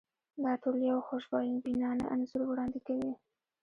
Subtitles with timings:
[0.43, 3.11] دا ټول یو خوشبینانه انځور وړاندې کوي.